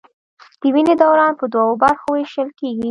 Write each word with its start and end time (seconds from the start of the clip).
د 0.61 0.63
وینې 0.73 0.93
دوران 1.01 1.31
په 1.39 1.45
دوو 1.53 1.79
برخو 1.83 2.07
ویشل 2.13 2.49
کېږي. 2.59 2.79